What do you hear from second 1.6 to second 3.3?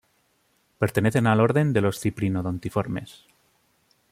de los ciprinodontiformes.